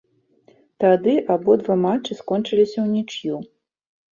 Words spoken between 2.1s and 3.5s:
скончыліся ўнічыю.